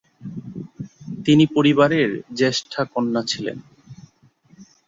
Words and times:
তিনি 1.25 1.43
পরিবারের 1.47 2.09
জ্যেষ্ঠা 2.37 2.81
কন্যা 2.93 3.21
ছিলেন। 3.27 3.57